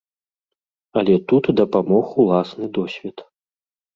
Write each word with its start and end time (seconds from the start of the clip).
Але 1.01 1.17
тут 1.31 1.45
дапамог 1.59 2.05
уласны 2.23 2.65
досвед. 2.79 3.17